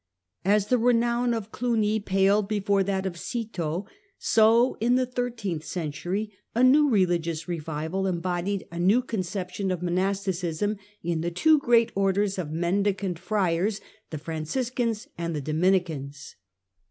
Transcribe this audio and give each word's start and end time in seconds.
As 0.45 0.65
the 0.69 0.79
renown 0.79 1.31
of 1.31 1.51
Cluny 1.51 1.99
paled 1.99 2.47
before 2.47 2.81
that 2.81 3.05
of 3.05 3.19
Citeaux, 3.19 3.85
so 4.17 4.75
in 4.79 4.95
the 4.95 5.05
thirteenth 5.05 5.63
century 5.63 6.31
a 6.55 6.63
new 6.63 6.89
religious 6.89 7.47
revival 7.47 8.07
embodied 8.07 8.65
a 8.71 8.79
new 8.79 9.03
conception 9.03 9.69
of 9.69 9.83
monasticism 9.83 10.77
in 11.03 11.21
the 11.21 11.29
two 11.29 11.59
great 11.59 11.91
Orders 11.93 12.39
of 12.39 12.49
Mendicant 12.51 13.19
Friars, 13.19 13.79
the 14.09 14.17
Franciscans 14.17 15.07
and 15.19 15.35
the 15.35 15.39
Dominicans. 15.41 16.35